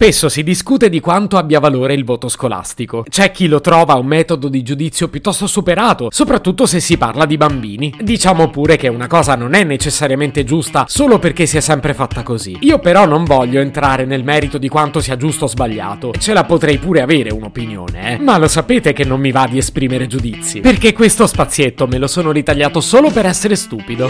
[0.00, 3.04] Spesso si discute di quanto abbia valore il voto scolastico.
[3.08, 7.36] C'è chi lo trova un metodo di giudizio piuttosto superato, soprattutto se si parla di
[7.36, 7.92] bambini.
[8.00, 12.22] Diciamo pure che una cosa non è necessariamente giusta solo perché si è sempre fatta
[12.22, 12.58] così.
[12.60, 16.12] Io però non voglio entrare nel merito di quanto sia giusto o sbagliato.
[16.16, 18.18] Ce la potrei pure avere un'opinione, eh.
[18.22, 20.60] Ma lo sapete che non mi va di esprimere giudizi.
[20.60, 24.08] Perché questo spazietto me lo sono ritagliato solo per essere stupido.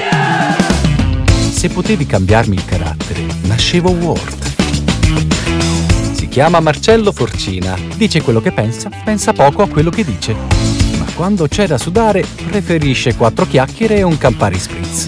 [1.49, 4.58] Se potevi cambiarmi il carattere, nascevo Ward.
[6.13, 10.35] Si chiama Marcello Forcina, dice quello che pensa, pensa poco a quello che dice.
[10.99, 15.07] Ma quando c'è da sudare, preferisce quattro chiacchiere e un Campari Spritz.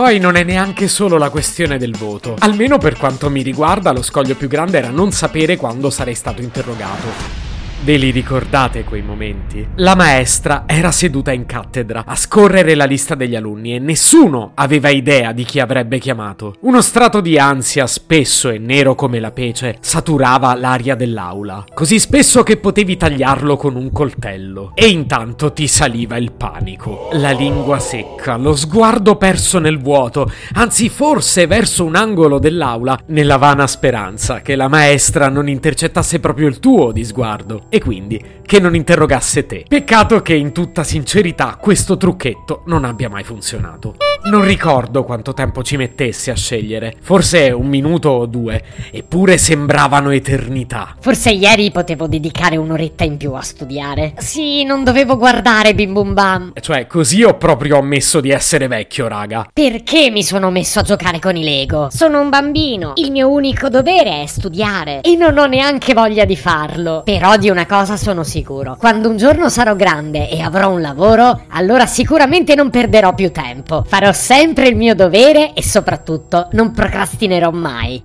[0.00, 2.36] Poi non è neanche solo la questione del voto.
[2.38, 6.40] Almeno per quanto mi riguarda, lo scoglio più grande era non sapere quando sarei stato
[6.40, 7.49] interrogato.
[7.82, 9.66] Ve li ricordate quei momenti?
[9.76, 14.90] La maestra era seduta in cattedra a scorrere la lista degli alunni e nessuno aveva
[14.90, 16.56] idea di chi avrebbe chiamato.
[16.60, 22.42] Uno strato di ansia, spesso e nero come la pece, saturava l'aria dell'aula, così spesso
[22.42, 24.72] che potevi tagliarlo con un coltello.
[24.74, 30.90] E intanto ti saliva il panico, la lingua secca, lo sguardo perso nel vuoto, anzi
[30.90, 36.58] forse verso un angolo dell'aula, nella vana speranza che la maestra non intercettasse proprio il
[36.58, 39.64] tuo di sguardo e quindi che non interrogasse te.
[39.66, 43.94] Peccato che in tutta sincerità questo trucchetto non abbia mai funzionato.
[44.22, 50.10] Non ricordo quanto tempo ci mettesse a scegliere, forse un minuto o due, eppure sembravano
[50.10, 50.94] eternità.
[51.00, 54.12] Forse ieri potevo dedicare un'oretta in più a studiare.
[54.18, 56.52] Sì, non dovevo guardare Bim Bum Bam.
[56.60, 59.48] Cioè, così ho proprio ammesso di essere vecchio, raga.
[59.52, 61.88] Perché mi sono messo a giocare con i Lego?
[61.90, 62.92] Sono un bambino.
[62.96, 65.00] Il mio unico dovere è studiare.
[65.00, 67.02] E non ho neanche voglia di farlo.
[67.04, 68.76] Però di una cosa sono sicuro.
[68.78, 73.84] Quando un giorno sarò grande e avrò un lavoro, allora sicuramente non perderò più tempo.
[73.86, 78.02] Farò sempre il mio dovere e soprattutto non procrastinerò mai.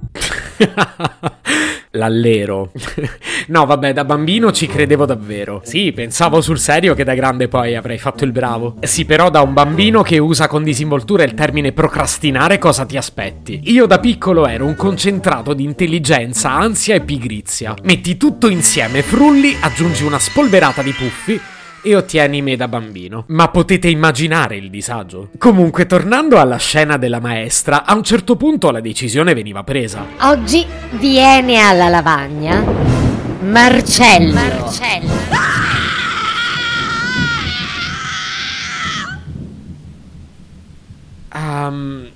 [1.95, 2.71] L'allero.
[3.47, 5.61] no, vabbè, da bambino ci credevo davvero.
[5.63, 8.75] Sì, pensavo sul serio che da grande poi avrei fatto il bravo.
[8.81, 13.61] Sì, però da un bambino che usa con disinvoltura il termine procrastinare cosa ti aspetti?
[13.65, 17.73] Io da piccolo ero un concentrato di intelligenza, ansia e pigrizia.
[17.83, 21.39] Metti tutto insieme, frulli, aggiungi una spolverata di puffi
[21.85, 23.25] e ottieni me da bambino.
[23.27, 25.29] Ma potete immaginare il disagio.
[25.37, 30.03] Comunque, tornando alla scena della maestra, a un certo punto la decisione veniva presa.
[30.21, 32.63] Oggi viene alla lavagna
[33.41, 34.33] Marcello.
[34.33, 35.13] Marcello.
[41.35, 42.09] Um,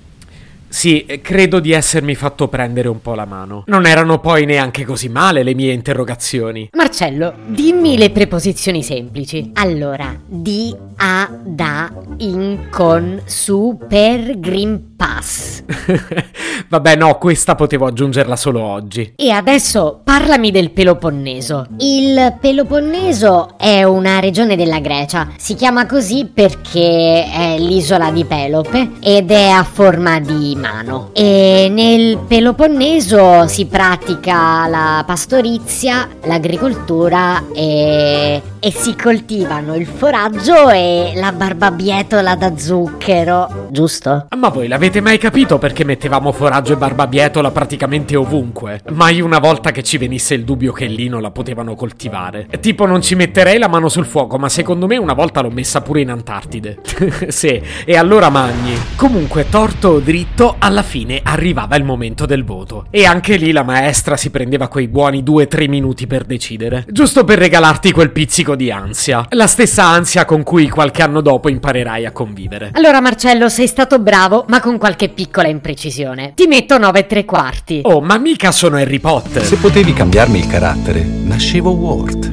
[0.70, 3.64] sì, credo di essermi fatto prendere un po' la mano.
[3.66, 6.68] Non erano poi neanche così male le mie interrogazioni.
[6.72, 9.50] Marcello, dimmi le preposizioni semplici.
[9.54, 15.64] Allora, di, a, da, in, con, su, per, Green Pass.
[16.68, 19.14] Vabbè, no, questa potevo aggiungerla solo oggi.
[19.16, 21.66] E adesso parlami del Peloponneso.
[21.78, 25.28] Il Peloponneso è una regione della Grecia.
[25.36, 31.10] Si chiama così perché è l'isola di Pelope ed è a forma di mano.
[31.12, 41.12] E nel Peloponneso si pratica la pastorizia, l'agricoltura e, e si coltivano il foraggio e
[41.14, 44.26] la barbabietola da zucchero, giusto?
[44.36, 48.82] Ma voi l'avete mai capito perché mettevamo foraggio e barbabietola praticamente ovunque?
[48.90, 52.48] Mai una volta che ci venisse il dubbio che lì non la potevano coltivare.
[52.60, 55.80] Tipo non ci metterei la mano sul fuoco, ma secondo me una volta l'ho messa
[55.80, 56.80] pure in Antartide.
[57.28, 58.76] sì, e allora magni.
[58.96, 62.86] Comunque, torto o dritto, alla fine arrivava il momento del voto.
[62.90, 66.84] E anche lì la maestra si prendeva quei buoni 2-3 minuti per decidere.
[66.88, 69.26] Giusto per regalarti quel pizzico di ansia.
[69.30, 72.70] La stessa ansia con cui qualche anno dopo imparerai a convivere.
[72.72, 76.32] Allora Marcello, sei stato bravo, ma con qualche piccola imprecisione.
[76.40, 77.80] Ti metto 9 e 3 quarti.
[77.82, 79.44] Oh, ma mica sono Harry Potter.
[79.44, 82.32] Se potevi cambiarmi il carattere, nascevo Ward.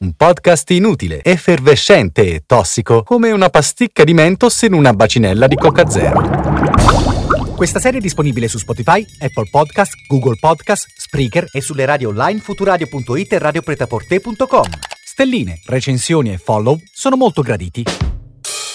[0.00, 5.54] Un podcast inutile, effervescente e tossico, come una pasticca di mentos in una bacinella di
[5.54, 6.22] Coca Zero.
[7.54, 12.40] Questa serie è disponibile su Spotify, Apple Podcast, Google Podcast, Spreaker e sulle radio online
[12.40, 14.64] futuradio.it e radiopretaporte.com.
[15.04, 17.84] Stelline, recensioni e follow sono molto graditi.